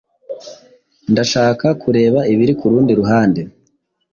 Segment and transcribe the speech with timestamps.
[1.11, 3.41] Ndashaka kureba ibiri kurundi ruhande.